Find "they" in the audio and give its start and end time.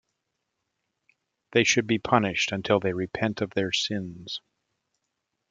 1.51-1.63, 2.79-2.91